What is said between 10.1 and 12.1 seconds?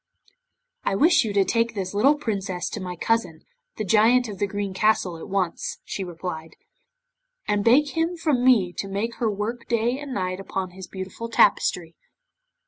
night upon his beautiful tapestry."